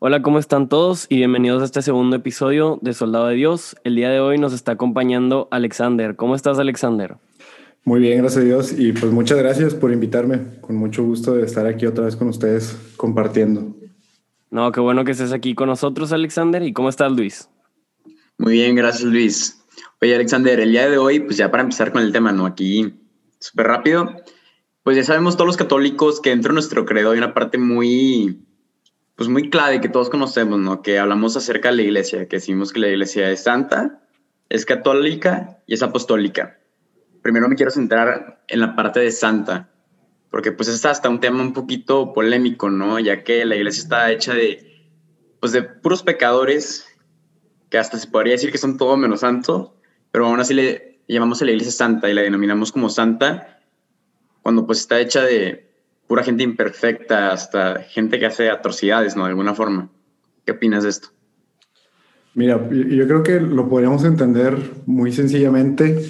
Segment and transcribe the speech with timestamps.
[0.00, 1.06] Hola, ¿cómo están todos?
[1.08, 3.76] Y bienvenidos a este segundo episodio de Soldado de Dios.
[3.84, 6.16] El día de hoy nos está acompañando Alexander.
[6.16, 7.16] ¿Cómo estás, Alexander?
[7.84, 8.74] Muy bien, gracias a Dios.
[8.76, 10.40] Y pues muchas gracias por invitarme.
[10.60, 13.76] Con mucho gusto de estar aquí otra vez con ustedes compartiendo.
[14.50, 16.62] No, qué bueno que estés aquí con nosotros, Alexander.
[16.62, 17.48] ¿Y cómo estás, Luis?
[18.36, 19.64] Muy bien, gracias, Luis.
[20.02, 22.46] Oye, Alexander, el día de hoy, pues ya para empezar con el tema, ¿no?
[22.46, 22.94] Aquí,
[23.38, 24.10] súper rápido.
[24.82, 28.44] Pues ya sabemos todos los católicos que dentro de nuestro credo hay una parte muy
[29.16, 30.82] pues muy clave que todos conocemos, ¿no?
[30.82, 34.00] Que hablamos acerca de la iglesia, que decimos que la iglesia es santa,
[34.48, 36.58] es católica y es apostólica.
[37.22, 39.70] Primero me quiero centrar en la parte de santa,
[40.30, 42.98] porque pues es hasta un tema un poquito polémico, ¿no?
[42.98, 44.90] Ya que la iglesia está hecha de,
[45.40, 46.86] pues de puros pecadores,
[47.70, 49.70] que hasta se podría decir que son todo menos santos,
[50.10, 53.60] pero aún así le llamamos a la iglesia santa y la denominamos como santa,
[54.42, 55.73] cuando pues está hecha de
[56.06, 59.24] pura gente imperfecta, hasta gente que hace atrocidades, ¿no?
[59.24, 59.90] De alguna forma.
[60.44, 61.08] ¿Qué opinas de esto?
[62.34, 66.04] Mira, yo creo que lo podríamos entender muy sencillamente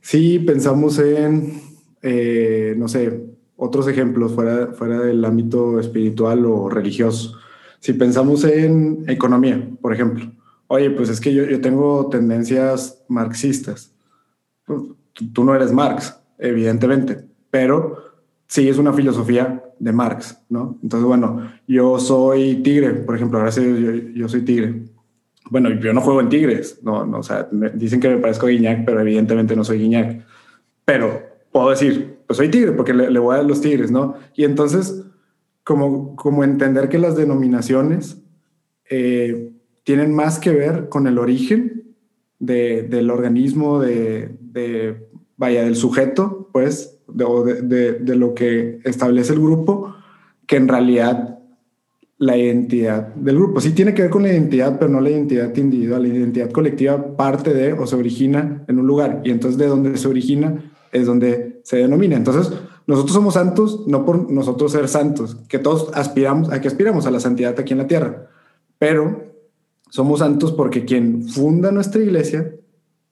[0.00, 1.60] si pensamos en,
[2.02, 3.20] eh, no sé,
[3.56, 7.36] otros ejemplos fuera, fuera del ámbito espiritual o religioso.
[7.80, 10.32] Si pensamos en economía, por ejemplo.
[10.68, 13.94] Oye, pues es que yo, yo tengo tendencias marxistas.
[14.64, 14.82] Pues,
[15.32, 18.09] tú no eres Marx, evidentemente, pero
[18.50, 20.76] sí es una filosofía de Marx, ¿no?
[20.82, 24.82] Entonces, bueno, yo soy tigre, por ejemplo, ahora sí yo, soy tigre.
[25.50, 28.50] Bueno, yo no juego en tigres, no, no o sea, dicen que me parezco a
[28.50, 30.26] Guiñac, pero evidentemente no soy Guiñac.
[30.84, 34.16] Pero puedo decir, pues soy tigre porque le, voy a los tigres, ¿no?
[34.34, 35.04] Y entonces,
[35.62, 38.20] como, como entender que las denominaciones
[38.90, 39.52] eh,
[39.84, 41.94] tienen más que ver con el origen
[42.40, 49.94] de, del organismo, de, de, vaya, del sujeto, pues, de, lo que establece el grupo
[50.46, 51.38] que en realidad
[52.18, 53.60] la identidad del grupo.
[53.60, 56.02] Sí tiene que ver con la identidad, pero no la identidad individual.
[56.02, 59.96] La identidad colectiva parte de o se origina en un lugar y entonces de donde
[59.96, 62.16] se origina es donde se denomina.
[62.16, 62.52] Entonces,
[62.86, 67.10] nosotros somos santos no por nosotros ser santos, que todos aspiramos, a que aspiramos a
[67.10, 68.28] la santidad aquí en la tierra,
[68.78, 69.30] pero
[69.88, 72.54] somos santos porque quien funda nuestra iglesia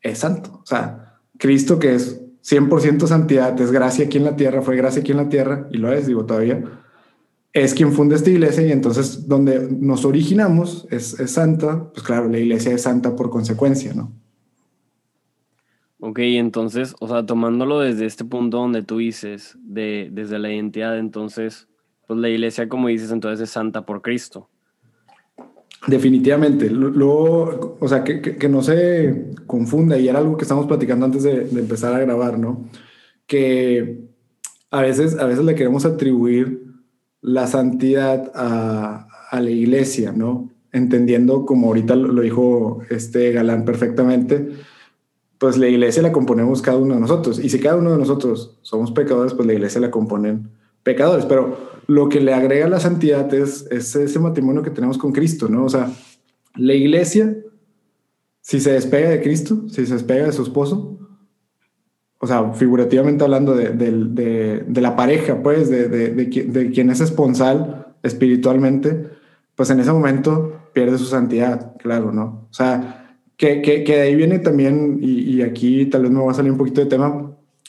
[0.01, 0.61] es santo.
[0.63, 5.03] O sea, Cristo que es 100% santidad, es gracia aquí en la tierra, fue gracia
[5.03, 6.65] aquí en la tierra, y lo es, digo todavía,
[7.53, 12.29] es quien funda esta iglesia y entonces donde nos originamos es, es santa, pues claro,
[12.29, 14.13] la iglesia es santa por consecuencia, ¿no?
[16.01, 20.97] Ok, entonces, o sea, tomándolo desde este punto donde tú dices, de, desde la identidad,
[20.97, 21.69] entonces,
[22.07, 24.49] pues la iglesia, como dices, entonces es santa por Cristo.
[25.87, 26.69] Definitivamente.
[26.71, 31.45] Luego, o sea, que, no se confunda, y era algo que estamos platicando antes de,
[31.45, 32.69] de, empezar a grabar, ¿no?
[33.27, 34.01] Que
[34.71, 36.65] a veces, a veces le queremos atribuir
[37.21, 40.51] la santidad a, a la iglesia, ¿no?
[40.73, 44.49] Entendiendo, como ahorita lo dijo este Galán perfectamente,
[45.39, 47.39] pues la iglesia la componemos cada uno de nosotros.
[47.39, 50.51] Y si cada uno de nosotros somos pecadores, pues la iglesia la componen
[50.83, 51.25] pecadores.
[51.27, 51.57] Pero
[51.89, 55.65] lo que le agrega la santidad es, ese matrimonio que tenemos con Cristo, ¿no?
[55.65, 55.91] O sea,
[56.55, 57.35] la iglesia,
[58.43, 60.99] si se despega de Cristo, si se despega de su esposo,
[62.21, 69.09] o sea, figurativamente hablando de, la pareja, pues, de, quien es esponsal espiritualmente,
[69.55, 72.49] pues en ese momento pierde su santidad, claro, ¿no?
[72.51, 76.35] O sea, que, de ahí viene también, y, y, aquí tal vez me va a
[76.35, 77.28] salir un poquito de tema,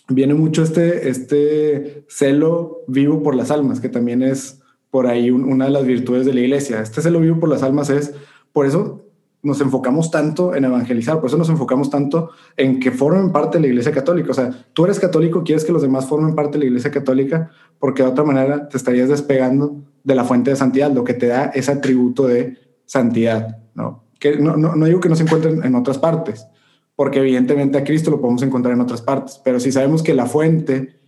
[0.10, 4.60] viene mucho este, este celo vivo por las almas, que también es
[4.90, 6.82] por ahí una de las virtudes de la iglesia.
[6.82, 8.14] Este celo vivo por las almas es,
[8.52, 9.06] por eso
[9.42, 13.62] nos enfocamos tanto en evangelizar, por eso nos enfocamos tanto en que formen parte de
[13.62, 14.32] la iglesia católica.
[14.32, 17.52] O sea, tú eres católico, quieres que los demás formen parte de la iglesia católica,
[17.80, 21.28] porque de otra manera te estarías despegando de la fuente de santidad, lo que te
[21.28, 24.04] da ese atributo de santidad, ¿no?
[24.20, 26.48] Que no, no, no digo que no se encuentren en otras partes,
[27.00, 30.26] porque evidentemente a Cristo lo podemos encontrar en otras partes, pero si sabemos que la
[30.26, 31.00] fuente,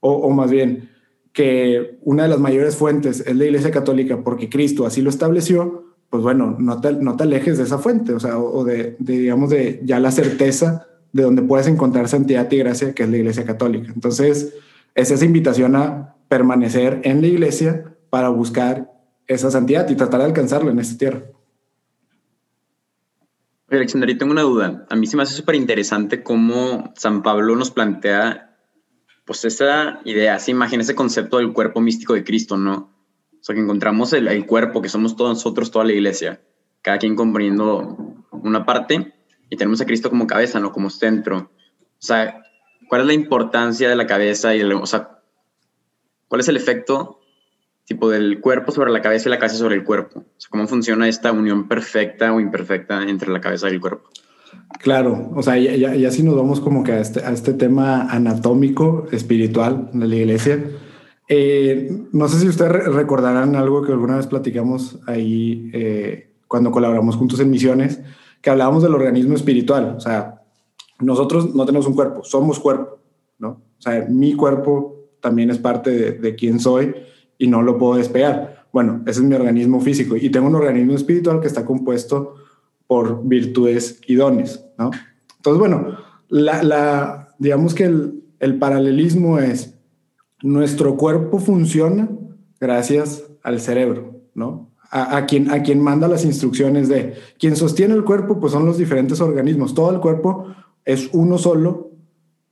[0.00, 0.90] o, más bien
[1.32, 5.94] que una de las mayores fuentes es la Iglesia Católica porque Cristo así lo estableció,
[6.10, 9.48] pues bueno, no te, no te alejes de esa fuente, o sea, o de, digamos,
[9.48, 13.46] de ya la certeza de donde puedes encontrar santidad y gracia, que es la Iglesia
[13.46, 13.90] Católica.
[13.94, 14.52] Entonces,
[14.94, 18.92] es esa invitación a permanecer en la Iglesia para buscar
[19.26, 21.22] esa santidad y tratar de alcanzarla en esta tierra.
[23.76, 24.86] Alexander, tengo una duda.
[24.90, 28.56] A mí se me hace súper interesante cómo San Pablo nos plantea,
[29.24, 32.92] pues, esa idea, esa imagen, ese concepto del cuerpo místico de Cristo, ¿no?
[33.40, 36.42] O sea, que encontramos el, cuerpo, que somos todos nosotros, toda la iglesia,
[36.82, 37.96] cada quien componiendo
[38.32, 39.14] una parte,
[39.48, 40.72] y tenemos a Cristo como cabeza, ¿no?
[40.72, 41.52] Como centro.
[41.78, 42.42] O sea,
[42.88, 45.22] ¿cuál es la importancia de la cabeza y, o sea,
[46.28, 47.19] cuál es el efecto
[47.90, 50.20] tipo del cuerpo sobre la cabeza y la cabeza sobre el cuerpo.
[50.20, 54.08] O sea, cómo funciona esta unión perfecta o imperfecta entre la cabeza y el cuerpo.
[54.78, 58.02] Claro, o sea, ya, ya, sí nos vamos como que a este, a este tema
[58.02, 60.64] anatómico, espiritual de la iglesia.
[61.28, 67.16] Eh, no sé si ustedes recordarán algo que alguna vez platicamos ahí eh, cuando colaboramos
[67.16, 68.00] juntos en misiones,
[68.40, 69.94] que hablábamos del organismo espiritual.
[69.96, 70.42] O sea,
[71.00, 73.00] nosotros no tenemos un cuerpo, somos cuerpo,
[73.40, 73.48] ¿no?
[73.48, 76.94] O sea, mi cuerpo también es parte de, de quién soy
[77.40, 78.66] y no lo puedo despegar.
[78.72, 82.34] Bueno, ese es mi organismo físico y tengo un organismo espiritual que está compuesto
[82.86, 84.90] por virtudes y dones, ¿no?
[85.36, 85.96] Entonces, bueno,
[86.28, 89.74] la, digamos que el, el paralelismo es
[90.42, 92.08] nuestro cuerpo funciona
[92.60, 94.68] gracias al cerebro, ¿no?
[94.92, 98.76] A, quien, a quien manda las instrucciones de quien sostiene el cuerpo, pues son los
[98.76, 99.72] diferentes organismos.
[99.72, 100.46] Todo el cuerpo
[100.84, 101.92] es uno solo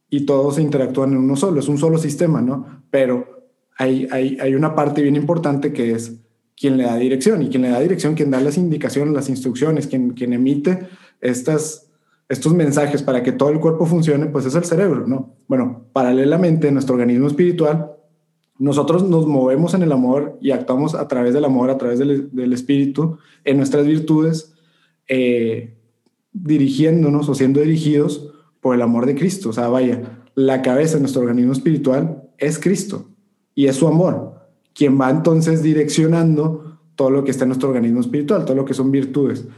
[0.08, 2.84] y todos interactúan en uno solo, es un solo sistema, ¿no?
[2.90, 3.37] Pero
[3.78, 6.20] hay, una parte bien importante que es
[6.56, 9.86] quien le da dirección y quien le da dirección, quien da las indicaciones, las instrucciones,
[9.86, 10.88] quien, emite
[11.20, 11.88] estas,
[12.28, 15.36] estos mensajes para que todo el cuerpo funcione, pues es el cerebro, ¿no?
[15.46, 17.92] Bueno, paralelamente, en nuestro organismo espiritual,
[18.58, 22.34] nosotros nos movemos en el amor y actuamos a través del amor, a través del,
[22.34, 24.54] del espíritu, en nuestras virtudes,
[25.06, 25.76] eh,
[26.32, 29.50] dirigiéndonos o siendo dirigidos por el amor de Cristo.
[29.50, 33.08] O sea, vaya, la cabeza de nuestro organismo espiritual es Cristo
[33.58, 34.34] y es su amor
[34.72, 38.72] quien va entonces direccionando todo lo que está en nuestro organismo espiritual, todo lo que
[38.72, 39.48] son virtudes.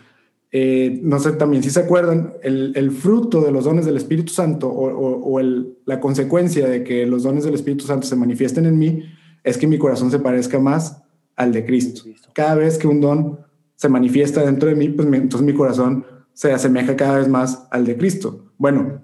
[0.50, 4.70] Eh, no sé también si se acuerdan, el, fruto de los dones del Espíritu Santo
[4.72, 5.38] o,
[5.84, 9.02] la consecuencia de que los dones del Espíritu Santo se manifiesten en mí
[9.44, 11.02] es que mi corazón se parezca más
[11.36, 12.04] al de Cristo.
[12.32, 13.40] Cada vez que un don
[13.76, 17.84] se manifiesta dentro de mí, pues entonces mi corazón se asemeja cada vez más al
[17.84, 18.46] de Cristo.
[18.56, 19.02] Bueno,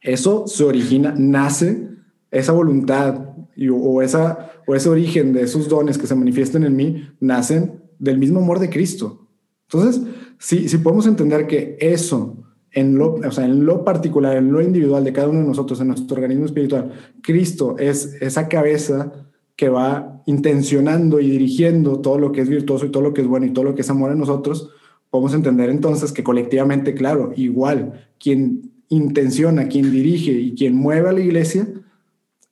[0.00, 1.92] eso se origina, nace,
[2.32, 3.31] esa voluntad
[3.70, 8.18] o, esa, o ese origen de esos dones que se manifiestan en mí nacen del
[8.18, 9.26] mismo amor de Cristo.
[9.70, 10.02] Entonces,
[10.38, 12.36] si, si podemos entender que eso,
[12.72, 15.80] en lo, o sea, en lo particular, en lo individual de cada uno de nosotros,
[15.80, 19.12] en nuestro organismo espiritual, Cristo es esa cabeza
[19.56, 23.26] que va intencionando y dirigiendo todo lo que es virtuoso y todo lo que es
[23.26, 24.70] bueno y todo lo que es amor en nosotros,
[25.10, 31.12] podemos entender entonces que colectivamente, claro, igual, quien intenciona, quien dirige y quien mueve a
[31.12, 31.68] la iglesia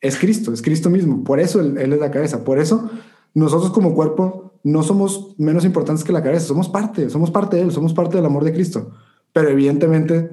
[0.01, 1.25] es Cristo, es Cristo mismo.
[1.25, 2.45] Por eso él, es la cabeza.
[2.45, 2.91] Por eso
[3.35, 6.47] nosotros como cuerpo no somos menos importantes que la cabeza.
[6.47, 8.93] Somos parte, somos parte de Él, somos parte del amor de Cristo.
[9.33, 10.31] Pero evidentemente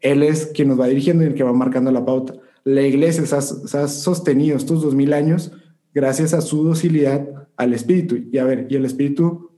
[0.00, 2.34] Él es quien nos va dirigiendo y el que va marcando la pauta.
[2.64, 5.52] La iglesia se ha, sostenido estos dos mil años
[5.94, 7.26] gracias a su docilidad
[7.56, 8.16] al Espíritu.
[8.30, 9.50] Y a ver, y el Espíritu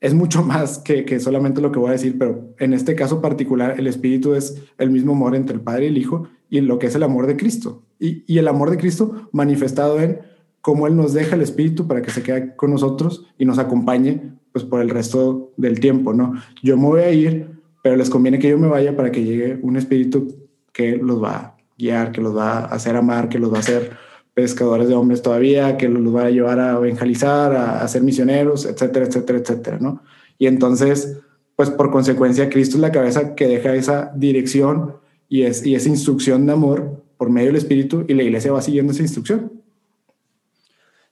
[0.00, 3.20] es mucho más que, que, solamente lo que voy a decir, pero en este caso
[3.20, 6.78] particular, el Espíritu es el mismo amor entre el Padre y el Hijo y lo
[6.78, 7.84] que es el amor de Cristo.
[8.00, 10.20] Y, el amor de Cristo manifestado en
[10.62, 14.32] cómo Él nos deja el Espíritu para que se quede con nosotros y nos acompañe
[14.52, 16.34] pues por el resto del tiempo, ¿no?
[16.62, 17.50] Yo me voy a ir,
[17.82, 20.34] pero les conviene que yo me vaya para que llegue un Espíritu
[20.72, 23.60] que los va a guiar, que los va a hacer amar, que los va a
[23.60, 23.90] hacer
[24.34, 28.64] pescadores de hombres todavía, que los va a llevar a evangelizar, a, a ser misioneros,
[28.64, 30.02] etcétera, etcétera, etcétera, ¿no?
[30.38, 31.18] Y entonces,
[31.54, 34.94] pues por consecuencia, Cristo es la cabeza que deja esa dirección
[35.28, 38.62] y, es, y esa instrucción de amor por medio del Espíritu y la iglesia va
[38.62, 39.52] siguiendo esa instrucción.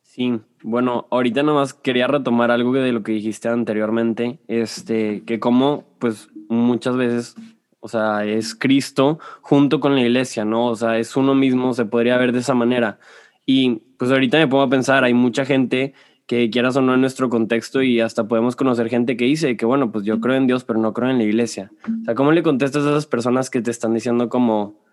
[0.01, 5.85] Sí, bueno, ahorita nomás quería retomar algo de lo que dijiste anteriormente, este, que como
[5.99, 7.37] pues muchas veces,
[7.81, 10.69] o sea, es Cristo junto con la iglesia, ¿no?
[10.69, 12.99] O sea, es uno mismo, se podría ver de esa manera.
[13.45, 15.93] Y pues ahorita me pongo a pensar, hay mucha gente
[16.27, 19.67] que quieras o no en nuestro contexto y hasta podemos conocer gente que dice que,
[19.67, 21.71] bueno, pues yo creo en Dios, pero no creo en la iglesia.
[21.85, 24.88] O sea, ¿cómo le contestas a esas personas que te están diciendo como,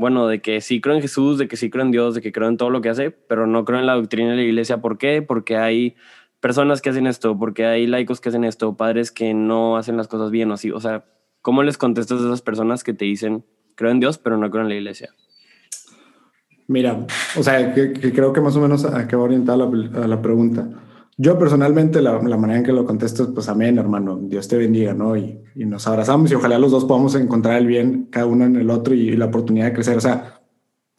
[0.00, 2.32] bueno, de que sí creo en Jesús, de que sí creo en Dios, de que
[2.32, 4.80] creo en todo lo que hace, pero no creo en la doctrina de la iglesia?
[4.80, 5.20] ¿Por qué?
[5.20, 5.94] Porque hay
[6.40, 10.08] personas que hacen esto, porque hay laicos que hacen esto, padres que no hacen las
[10.08, 10.70] cosas bien o así.
[10.70, 11.04] O sea,
[11.42, 14.62] ¿cómo les contestas a esas personas que te dicen, creo en Dios, pero no creo
[14.62, 15.10] en la iglesia?
[16.66, 19.64] Mira, o sea, creo que más o menos acabo orientar la,
[20.02, 20.66] a la pregunta.
[21.22, 24.94] Yo personalmente, la, manera en que lo contesto es, pues amén, hermano, Dios te bendiga,
[24.94, 25.18] ¿no?
[25.18, 28.56] Y, y, nos abrazamos y ojalá los dos podamos encontrar el bien cada uno en
[28.56, 29.98] el otro y, la oportunidad de crecer.
[29.98, 30.40] O sea,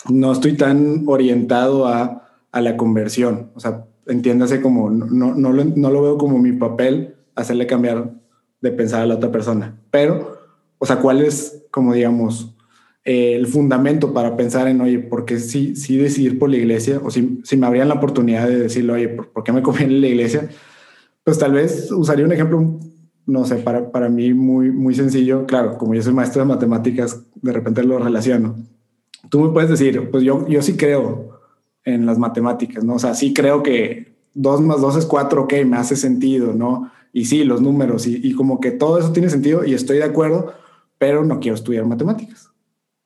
[0.10, 3.50] no estoy tan orientado a, a la conversión.
[3.56, 8.14] O sea, entiéndase como, no, no, lo, no lo veo como mi papel hacerle cambiar
[8.62, 9.80] de pensar a la otra persona.
[9.90, 10.38] Pero,
[10.78, 12.51] o sea, ¿cuál es, como digamos,
[13.04, 17.02] eh, el fundamento para pensar en, oye, ¿por qué sí, sí decidir por la iglesia?
[17.04, 20.08] O si, si me habrían la oportunidad de decirle, oye, ¿por, qué me conviene la
[20.08, 20.50] iglesia?
[21.24, 22.80] Pues tal vez usaría un ejemplo,
[23.26, 25.48] no sé, para, para mí muy, muy sencillo.
[25.48, 28.56] Claro, como yo soy maestro de matemáticas, de repente lo relaciono.
[29.30, 31.40] Tú me puedes decir, pues yo, yo sí creo
[31.84, 32.96] en las matemáticas, ¿no?
[32.96, 36.92] O sea, sí creo que 2 más 2 es 4, ok, me hace sentido, ¿no?
[37.14, 40.54] Y sí, los números y como que todo eso tiene sentido y estoy de acuerdo,
[40.98, 42.51] pero no quiero estudiar matemáticas.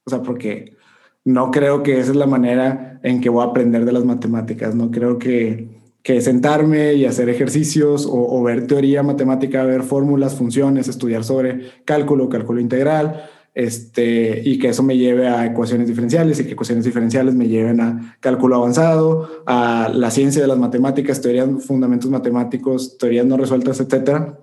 [0.05, 0.75] O sea, porque
[1.23, 4.75] no creo que esa es la manera en que voy a aprender de las matemáticas,
[4.75, 10.87] no creo que, que sentarme y hacer ejercicios o, ver teoría matemática, ver fórmulas, funciones,
[10.87, 16.45] estudiar sobre cálculo, cálculo integral, este, y que eso me lleve a ecuaciones diferenciales y
[16.45, 21.49] que ecuaciones diferenciales me lleven a cálculo avanzado, a la ciencia de las matemáticas, teorías,
[21.65, 24.37] fundamentos matemáticos, teorías no resueltas, etcétera.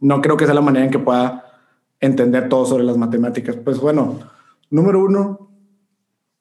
[0.00, 1.44] No creo que sea la manera en que pueda
[2.00, 3.56] entender todo sobre las matemáticas.
[3.56, 4.18] Pues bueno,
[4.70, 5.50] número uno,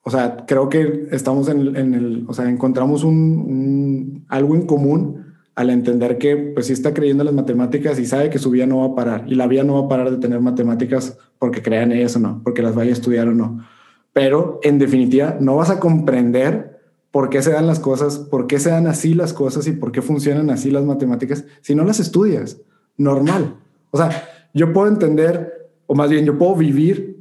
[0.02, 4.68] o sea, creo que estamos en, en el, o sea, encontramos un, un, algo en
[4.68, 8.52] común al entender que pues si está creyendo en las matemáticas y sabe que su
[8.52, 11.18] vida no va a parar y la vida no va a parar de tener matemáticas
[11.40, 13.66] porque crean ellas o no, porque las vaya a estudiar o no.
[14.14, 16.80] Pero en definitiva no vas a comprender
[17.10, 19.94] por qué se dan las cosas, por qué se dan así las cosas y por
[19.94, 22.62] qué funcionan así las matemáticas si no las estudias.
[22.98, 23.56] Normal.
[23.92, 24.12] O sea,
[24.54, 27.15] yo puedo entender, o más bien yo puedo vivir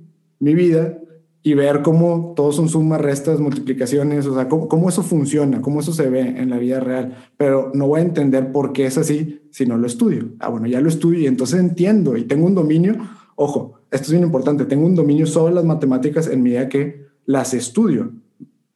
[0.44, 0.98] mi vida
[1.42, 5.80] y ver cómo todos son sumas, restas, multiplicaciones, o sea, cómo, cómo, eso funciona, cómo
[5.80, 8.96] eso se ve en la vida real, pero no voy a entender por qué es
[8.96, 10.30] así si no lo estudio.
[10.38, 12.96] Ah, bueno, ya lo estudio y entonces entiendo y tengo un dominio,
[13.36, 17.52] ojo, esto es bien importante, tengo un dominio sobre las matemáticas en medida que las
[17.52, 18.12] estudio,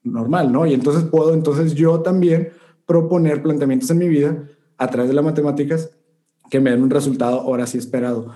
[0.03, 0.67] normal, ¿no?
[0.67, 2.51] Y entonces puedo entonces yo también
[2.85, 4.45] proponer planteamientos en mi vida
[4.77, 5.91] a través de las matemáticas
[6.51, 8.35] que me den un resultado ahora sí esperado.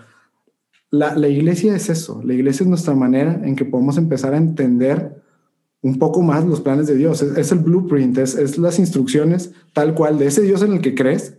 [0.92, 5.22] La, iglesia es eso, la iglesia es nuestra manera en que podemos empezar a entender
[5.80, 9.52] un poco más los planes de Dios, es, es el blueprint, es, es, las instrucciones
[9.72, 11.38] tal cual de ese Dios en el que crees,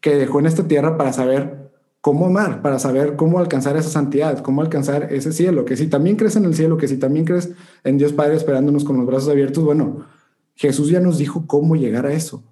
[0.00, 1.70] que dejó en esta tierra para saber
[2.00, 6.16] cómo amar, para saber cómo alcanzar esa santidad, cómo alcanzar ese cielo, que si también
[6.16, 7.50] crees en el cielo, que si también crees
[7.84, 10.06] en Dios Padre esperándonos con los brazos abiertos, bueno,
[10.54, 12.42] Jesús ya nos dijo cómo llegar a eso.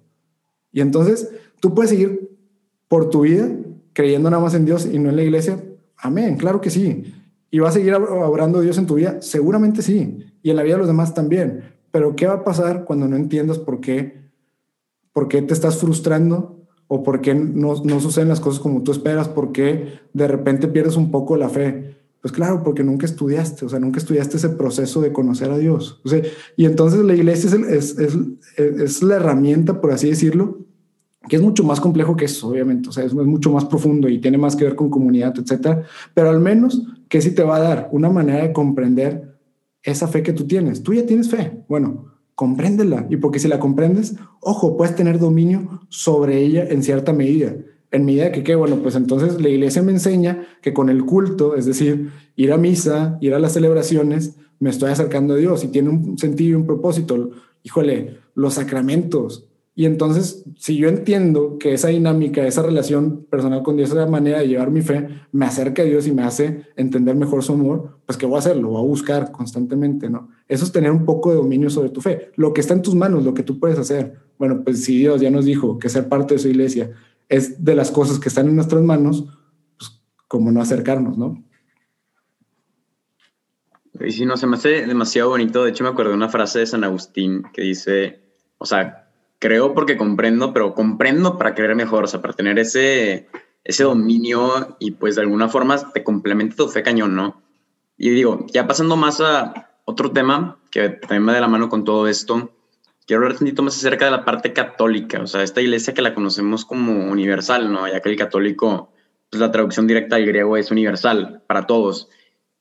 [0.71, 2.29] Y entonces tú puedes seguir
[2.87, 3.49] por tu vida
[3.93, 5.59] creyendo nada más en Dios y no en la iglesia,
[5.97, 7.13] Amén, claro que sí.
[7.49, 9.21] ¿Y va a seguir obrando Dios en tu vida?
[9.21, 10.17] Seguramente sí.
[10.41, 11.63] Y en la vida de los demás también.
[11.91, 14.23] Pero ¿qué va a pasar cuando no entiendas por qué,
[15.11, 18.91] por qué te estás frustrando o por qué no, no suceden las cosas como tú
[18.91, 19.29] esperas?
[19.29, 21.97] ¿Por qué de repente pierdes un poco la fe?
[22.21, 26.01] Pues claro, porque nunca estudiaste, o sea, nunca estudiaste ese proceso de conocer a Dios.
[26.03, 26.23] O sea,
[26.55, 28.17] y entonces la iglesia es, es, es,
[28.57, 30.59] es la herramienta, por así decirlo,
[31.27, 34.19] que es mucho más complejo que eso, obviamente, o sea, es, mucho más profundo y
[34.19, 37.61] tiene más que ver con comunidad, etcétera, pero al menos que sí te va a
[37.61, 39.37] dar una manera de comprender
[39.83, 40.83] esa fe que tú tienes.
[40.83, 45.81] Tú ya tienes fe, bueno, compréndela y porque si la comprendes, ojo, puedes tener dominio
[45.89, 47.55] sobre ella en cierta medida.
[47.91, 48.55] En medida que, ¿qué?
[48.55, 52.57] Bueno, pues entonces la iglesia me enseña que con el culto, es decir, ir a
[52.57, 56.55] misa, ir a las celebraciones, me estoy acercando a Dios y tiene un sentido y
[56.55, 57.31] un propósito.
[57.61, 63.75] Híjole, los sacramentos, y entonces, si yo entiendo que esa dinámica, esa relación personal con
[63.75, 67.15] Dios, esa manera de llevar mi fe, me acerca a Dios y me hace entender
[67.15, 68.57] mejor su amor, pues ¿qué voy a hacer?
[68.57, 70.29] Lo voy a buscar constantemente, ¿no?
[70.47, 72.31] Eso es tener un poco de dominio sobre tu fe.
[72.35, 74.19] Lo que está en tus manos, lo que tú puedes hacer.
[74.37, 76.91] Bueno, pues si Dios ya nos dijo que ser parte de su iglesia
[77.27, 79.25] es de las cosas que están en nuestras manos,
[79.79, 81.43] pues cómo no acercarnos, ¿no?
[83.99, 85.63] Y si no, se me hace demasiado bonito.
[85.63, 88.19] De hecho, me acuerdo de una frase de San Agustín que dice,
[88.59, 89.02] o sea,
[89.43, 93.27] creo porque comprendo, pero comprendo para creer mejor, o sea, para tener ese,
[93.65, 97.41] ese dominio y pues de alguna forma te complementa tu fe cañón, ¿no?
[97.97, 101.83] Y digo, ya pasando más a otro tema que también va de la mano con
[101.83, 102.53] todo esto,
[103.05, 106.01] quiero hablar un poquito más acerca de la parte católica, o sea, esta iglesia que
[106.01, 107.85] la conocemos como universal, ¿no?
[107.85, 108.93] Ya que el católico,
[109.29, 112.07] pues la traducción directa del griego es universal para todos.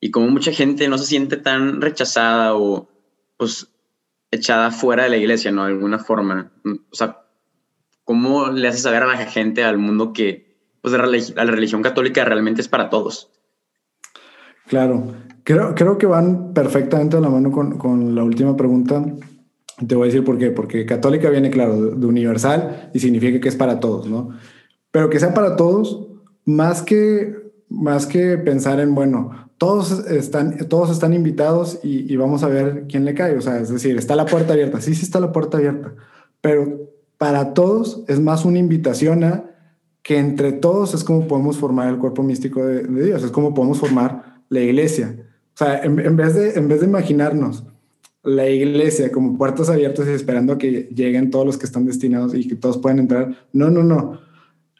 [0.00, 2.88] Y como mucha gente no se siente tan rechazada o
[3.36, 3.71] pues
[4.32, 5.64] echada fuera de la iglesia, ¿no?
[5.64, 6.50] De alguna forma.
[6.64, 7.22] O sea,
[8.04, 12.60] ¿cómo le haces saber a la gente, al mundo, que pues, la religión católica realmente
[12.60, 13.30] es para todos?
[14.66, 19.04] Claro, creo, creo que van perfectamente a la mano con, con la última pregunta.
[19.86, 20.50] Te voy a decir por qué.
[20.50, 24.30] Porque católica viene, claro, de universal y significa que es para todos, ¿no?
[24.90, 26.08] Pero que sea para todos,
[26.44, 27.41] más que,
[27.72, 33.04] más que pensar en, bueno, todos están, todos están invitados y, vamos a ver quién
[33.04, 33.36] le cae.
[33.36, 34.80] O sea, es decir, está la puerta abierta.
[34.80, 35.94] Sí, sí está la puerta abierta.
[36.40, 39.44] Pero para todos es más una invitación a
[40.02, 43.78] que entre todos es como podemos formar el cuerpo místico de, Dios, es como podemos
[43.78, 45.16] formar la iglesia.
[45.54, 47.64] O sea, en, vez de, en vez de imaginarnos
[48.24, 52.34] la iglesia como puertas abiertas y esperando a que lleguen todos los que están destinados
[52.34, 54.31] y que todos puedan entrar, no, no, no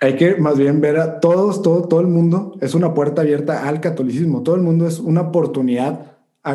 [0.03, 3.69] hay que más bien ver a todos, todo, todo el mundo es una puerta abierta
[3.69, 4.43] al catolicismo.
[4.43, 6.53] Todo el mundo es una oportunidad a,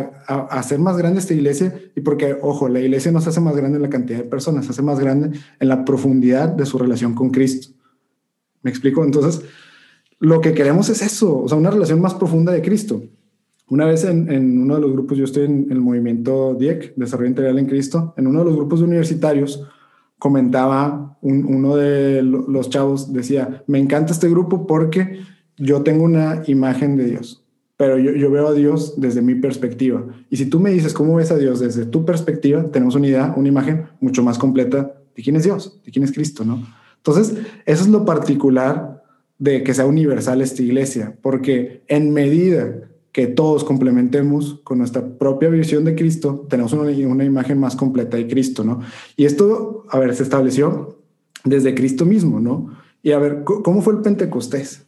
[0.52, 3.78] hacer más grande esta iglesia y porque, ojo, la iglesia no se hace más grande
[3.78, 7.16] en la cantidad de personas, se hace más grande en la profundidad de su relación
[7.16, 7.70] con Cristo.
[8.64, 9.06] ¿Me explico?
[9.06, 9.42] Entonces,
[10.20, 13.02] lo que queremos es eso, o sea, una relación más profunda de Cristo.
[13.70, 17.60] Una vez en, uno de los grupos, yo estoy en el movimiento DIEC, Desarrollo Integral
[17.60, 19.66] en Cristo, en uno de los grupos universitarios
[20.20, 25.20] comentaba uno de los chavos, decía, me encanta este grupo porque
[25.58, 27.44] yo tengo una imagen de Dios,
[27.76, 30.04] pero yo, yo, veo a Dios desde mi perspectiva.
[30.30, 33.34] Y si tú me dices cómo ves a Dios desde tu perspectiva, tenemos una idea,
[33.36, 36.66] una imagen mucho más completa de quién es Dios, de quién es Cristo, ¿no?
[36.98, 39.04] Entonces, eso es lo particular
[39.40, 45.50] de que sea universal esta iglesia, porque en medida que todos complementemos con nuestra propia
[45.50, 48.82] visión de Cristo, tenemos una, una, imagen más completa de Cristo, ¿no?
[49.16, 51.00] Y esto, a ver, se estableció
[51.44, 52.78] desde Cristo mismo, ¿no?
[53.02, 54.86] Y a ver, ¿cómo fue el Pentecostés?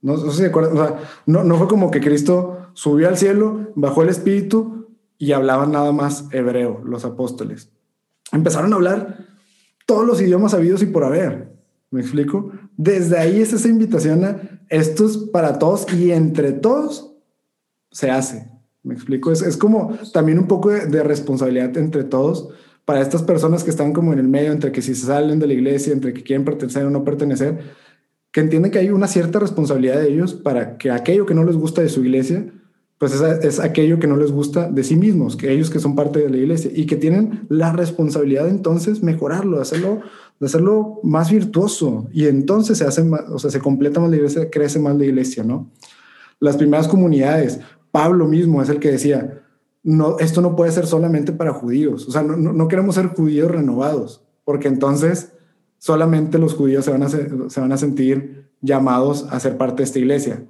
[0.00, 3.72] No, si se acuerdan, o sea, no, no fue como que Cristo subió al cielo,
[3.74, 4.86] bajó el Espíritu
[5.18, 7.68] y hablaban nada más hebreo, los apóstoles.
[8.30, 9.26] Empezaron a hablar
[9.86, 11.52] todos los idiomas habidos y por haber.
[11.90, 12.52] ¿Me explico?
[12.76, 17.13] Desde ahí es esa invitación a esto es para todos y entre todos
[17.94, 18.50] se hace.
[18.82, 22.50] Me explico, es, es como también un poco de, responsabilidad entre todos
[22.84, 25.46] para estas personas que están como en el medio, entre que si se salen de
[25.46, 27.60] la iglesia, entre que quieren pertenecer o no pertenecer,
[28.30, 31.56] que entienden que hay una cierta responsabilidad de ellos para que aquello que no les
[31.56, 32.52] gusta de su iglesia,
[32.98, 36.18] pues es, aquello que no les gusta de sí mismos, que ellos que son parte
[36.18, 40.00] de la iglesia y que tienen la responsabilidad de entonces mejorarlo, hacerlo,
[40.40, 44.16] de hacerlo más virtuoso y entonces se hace más, o sea, se completa más la
[44.16, 45.70] iglesia, crece más la iglesia, ¿no?
[46.40, 47.60] Las primeras comunidades,
[47.94, 49.40] Pablo mismo es el que decía,
[49.84, 54.20] no, esto no puede ser solamente para judíos, o sea, no, queremos ser judíos renovados,
[54.44, 55.32] porque entonces
[55.78, 59.84] solamente los judíos se van, a se van a sentir llamados a ser parte de
[59.84, 60.44] esta iglesia.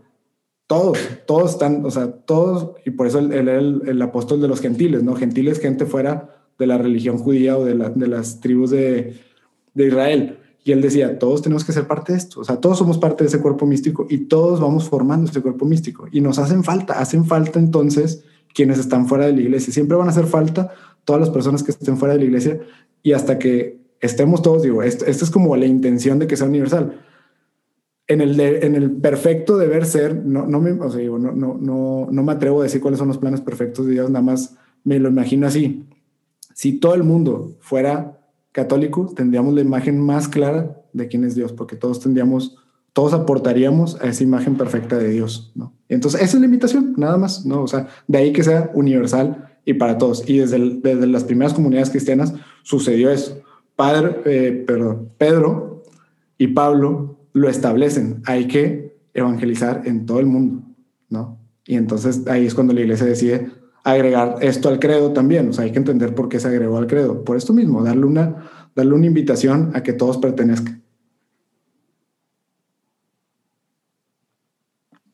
[0.67, 4.63] Todos, todos están, o sea, todos, y por eso él, era el, apóstol de los
[4.63, 5.15] gentiles, ¿no?
[5.15, 9.21] Gentiles, gente fuera de la religión judía o de, de las tribus de,
[9.75, 10.39] de Israel.
[10.67, 13.23] Y él decía, todos tenemos que ser parte de esto, o sea, todos somos parte
[13.23, 16.09] de ese cuerpo místico y todos vamos formando este cuerpo místico.
[16.11, 18.25] Y nos hacen falta, hacen falta entonces
[18.55, 19.75] quienes están fuera de la iglesia.
[19.75, 20.73] Siempre van a hacer falta
[21.05, 22.61] todas las personas que estén fuera de la iglesia
[23.03, 26.99] y hasta que estemos todos, digo, esto, es como la intención de que sea universal.
[28.07, 32.23] En el, en el perfecto deber ser, no, no, me, digo, no, no, no, no
[32.23, 35.11] me atrevo a decir cuáles son los planes perfectos de Dios, nada más me lo
[35.11, 35.87] imagino así.
[36.55, 38.24] Si todo el mundo fuera
[38.55, 42.57] católico, tendríamos la imagen más clara de quién es Dios, porque todos tendríamos,
[42.93, 45.75] todos aportaríamos a esa imagen perfecta de Dios, ¿no?
[45.89, 47.63] Entonces, esa es la invitación, nada más, ¿no?
[47.63, 50.23] O sea, de ahí que sea universal y para todos.
[50.29, 53.43] Y desde, desde las primeras comunidades cristianas sucedió eso.
[53.75, 55.83] Padre, eh, perdón, Pedro
[56.39, 58.23] y Pablo lo establecen.
[58.25, 60.63] Hay que evangelizar en todo el mundo,
[61.09, 61.41] ¿no?
[61.67, 63.51] Y entonces ahí es cuando la iglesia decide
[63.85, 65.51] agregar esto al credo también.
[65.51, 67.23] O sea, hay que entender por qué se agregó al credo.
[67.23, 70.83] Por esto mismo, darle una, darle una invitación a que todos pertenezcan.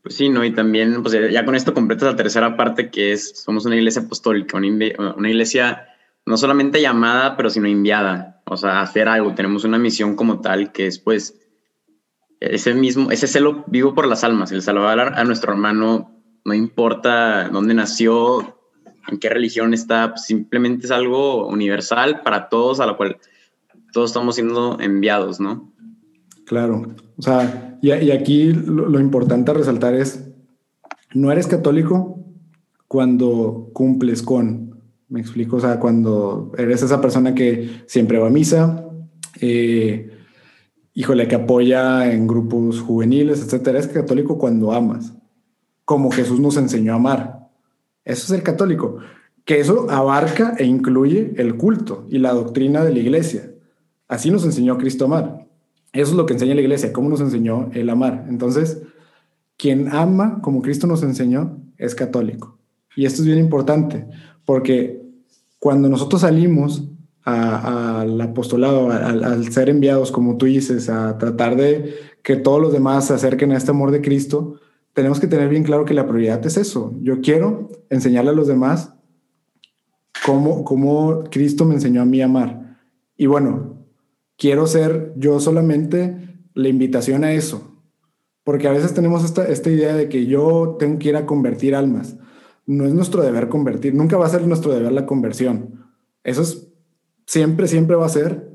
[0.03, 0.45] Pues sí, ¿no?
[0.45, 4.03] Y también, pues ya con esto completas la tercera parte que es, somos una iglesia
[4.03, 5.89] apostólica, una, iglesia
[6.25, 8.41] no solamente llamada, pero sino enviada.
[8.47, 9.35] O sea, hacer algo.
[9.35, 11.39] Tenemos una misión como tal que es, pues,
[12.39, 17.51] ese mismo, ese celo vivo por las almas, el salvar a nuestro hermano, no importa
[17.51, 18.60] dónde nació,
[19.09, 23.19] en qué religión está, pues, simplemente es algo universal para todos, a la cual
[23.93, 25.73] todos estamos siendo enviados, ¿no?
[26.47, 30.29] Claro, o sea, y, aquí lo, importante a resaltar es,
[31.15, 32.19] no eres católico
[32.89, 38.31] cuando cumples con, me explico, o sea, cuando eres esa persona que siempre va a
[38.31, 38.85] misa,
[39.41, 40.11] eh,
[40.93, 45.15] híjole, que apoya en grupos juveniles, etcétera, eres católico cuando amas,
[45.85, 47.40] como Jesús nos enseñó a amar.
[48.11, 48.99] Eso es el católico,
[49.45, 53.53] que eso abarca e incluye el culto y la doctrina de la iglesia.
[54.09, 55.47] Así nos enseñó Cristo amar.
[55.93, 58.27] Eso es lo que enseña la iglesia, cómo nos enseñó el amar.
[58.29, 58.83] Entonces,
[59.57, 62.59] quien ama como Cristo nos enseñó es católico.
[62.97, 64.07] Y esto es bien importante,
[64.45, 65.01] porque
[65.59, 66.85] cuando nosotros salimos
[67.23, 73.07] al apostolado, al, ser enviados, como tú dices, a tratar de que todos los demás
[73.07, 74.61] se acerquen a este amor de Cristo,
[74.93, 76.95] tenemos que tener bien claro que la prioridad es eso.
[77.01, 78.95] Yo quiero enseñarle a los demás
[80.27, 82.79] cómo, cómo Cristo me enseñó a mí amar.
[83.17, 83.87] Y bueno,
[84.37, 87.79] quiero ser yo solamente la invitación a eso.
[88.43, 91.75] Porque a veces tenemos esta, esta idea de que yo tengo que ir a convertir
[91.75, 92.17] almas.
[92.67, 95.87] No es nuestro deber convertir, nunca va a ser nuestro deber la conversión.
[96.25, 96.69] Eso es,
[97.27, 98.51] siempre, siempre va a ser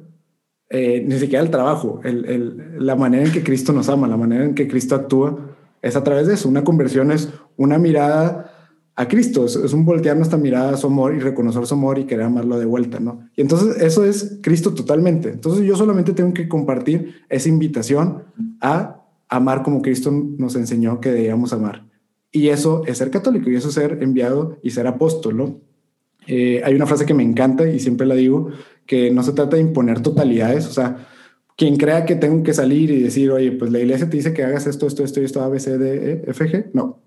[0.69, 4.17] eh, ni siquiera el trabajo, el, el, la manera en que Cristo nos ama, la
[4.17, 5.54] manera en que Cristo actúa
[5.85, 6.49] es a través de eso.
[6.49, 8.51] Una conversión es una mirada
[8.95, 12.05] a Cristo, es, un voltear nuestra mirada a su amor y reconocer su amor y
[12.05, 13.29] querer amarlo de vuelta, ¿no?
[13.35, 15.29] Y entonces eso es Cristo totalmente.
[15.29, 18.23] Entonces yo solamente tengo que compartir esa invitación
[18.61, 21.85] a amar como Cristo nos enseñó que debíamos amar.
[22.31, 25.59] Y eso es ser católico y eso es ser enviado y ser apóstol.
[26.25, 28.49] Eh, hay una frase que me encanta y siempre la digo,
[28.87, 31.07] que no se trata de imponer totalidades, o sea,
[31.55, 34.43] quien crea que tengo que salir y decir, oye, pues la iglesia te dice que
[34.43, 37.01] hagas esto, esto, esto esto, A, B, C, E, no,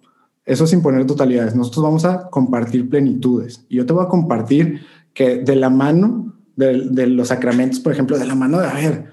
[0.45, 1.55] eso es imponer totalidades.
[1.55, 3.67] Nosotros vamos a compartir plenitudes.
[3.69, 4.81] Y yo te voy a compartir
[5.13, 9.13] que de la mano de, los sacramentos, por ejemplo, de la mano de, a ver,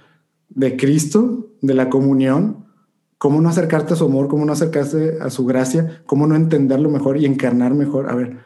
[0.50, 2.66] de Cristo, de la comunión,
[3.18, 6.90] cómo no acercarte a su amor, cómo no acercarse a su gracia, cómo no entenderlo
[6.90, 8.10] mejor y encarnar mejor.
[8.10, 8.38] A ver,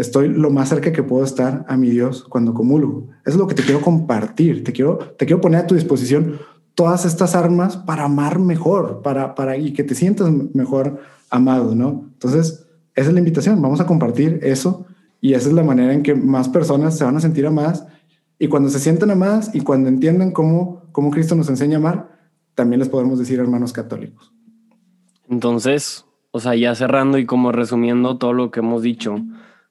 [0.00, 3.08] estoy lo más cerca que puedo estar a mi Dios cuando comulgo.
[3.24, 4.64] Es lo que te quiero compartir.
[4.64, 6.38] Te quiero, te quiero poner a tu disposición
[6.74, 12.06] todas estas armas para amar mejor, para, para y que te sientas mejor amado, ¿no?
[12.12, 14.86] Entonces, esa es la invitación, vamos a compartir eso
[15.20, 17.86] y esa es la manera en que más personas se van a sentir amadas
[18.38, 22.18] y cuando se sientan amadas y cuando entiendan cómo, cómo Cristo nos enseña a amar,
[22.54, 24.32] también les podemos decir hermanos católicos.
[25.28, 29.16] Entonces, o sea, ya cerrando y como resumiendo todo lo que hemos dicho,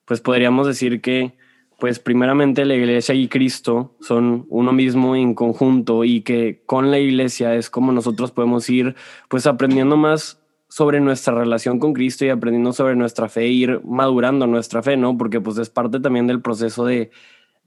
[0.10, 1.38] pues podríamos decir que,
[1.78, 6.98] pues primeramente la iglesia y Cristo son uno mismo en conjunto y que con la
[6.98, 8.96] iglesia es como nosotros podemos ir
[9.30, 14.48] pues aprendiendo más sobre nuestra relación con Cristo y aprendiendo sobre nuestra fe ir madurando
[14.48, 15.16] nuestra fe, ¿no?
[15.16, 17.12] Porque pues es parte también del proceso de,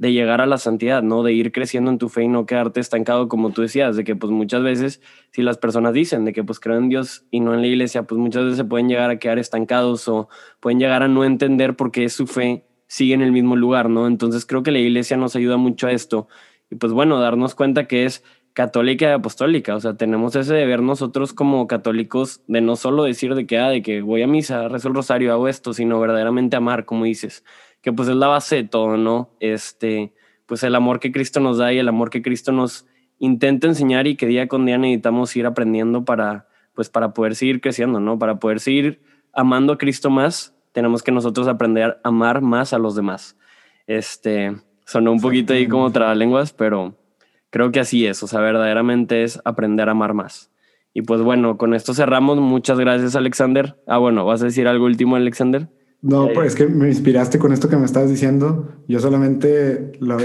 [0.03, 1.23] de llegar a la santidad, ¿no?
[1.23, 4.17] De ir creciendo en tu fe y no quedarte estancado como tú decías, de que
[4.17, 7.55] pues muchas veces si las personas dicen de que pues creen en Dios y no
[7.55, 11.05] en la iglesia, pues muchas veces se pueden llegar a quedar estancados o pueden llegar
[11.05, 14.09] a no entender por qué su fe sigue en el mismo lugar, ¿no?
[14.09, 16.27] Entonces creo que la iglesia nos ayuda mucho a esto
[16.69, 19.77] y pues bueno, darnos cuenta que es católica y apostólica.
[19.77, 23.69] O sea, tenemos ese deber nosotros como católicos de no solo decir de que, ah,
[23.69, 27.45] de que voy a misa, rezo el rosario, hago esto, sino verdaderamente amar, como dices,
[27.83, 29.31] que pues es la base de todo, ¿no?
[29.41, 30.15] Este,
[30.47, 32.87] pues el amor que Cristo nos da y el amor que Cristo nos
[33.19, 37.61] intenta enseñar y que día con día necesitamos ir aprendiendo para, pues para poder seguir
[37.61, 38.19] creciendo, ¿no?
[38.19, 42.79] Para poder seguir amando a Cristo más, tenemos que nosotros aprender a amar más a
[42.79, 43.37] los demás.
[43.87, 46.97] Este, sonó un poquito ahí como trabalenguas, pero
[47.51, 50.51] creo que así es, o sea, verdaderamente es aprender a amar más.
[50.95, 52.39] Y pues bueno, con esto cerramos.
[52.39, 53.77] Muchas gracias, Alexander.
[53.87, 55.69] Ah, bueno, ¿vas a decir algo último, Alexander?
[56.03, 58.69] No, pues es que me inspiraste con esto que me estás diciendo.
[58.89, 60.17] Yo solamente lo,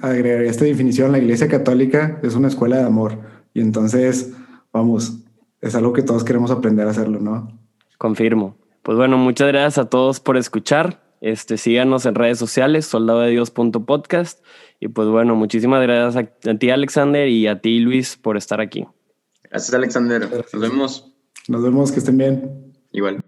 [0.00, 1.12] agregaría esta definición.
[1.12, 3.18] La Iglesia Católica es una escuela de amor.
[3.52, 4.32] Y entonces,
[4.72, 5.18] vamos,
[5.60, 7.52] es algo que todos queremos aprender a hacerlo, ¿no?
[7.98, 8.56] Confirmo.
[8.82, 11.02] Pues bueno, muchas gracias a todos por escuchar.
[11.20, 14.42] Este, síganos en redes sociales, soldado de Dios.podcast.
[14.80, 18.86] Y pues bueno, muchísimas gracias a, ti, Alexander, y a ti, Luis, por estar aquí.
[19.50, 20.26] Gracias, Alexander.
[20.52, 21.12] Nos vemos.
[21.48, 22.72] Nos vemos, que estén bien.
[22.92, 23.22] Igual.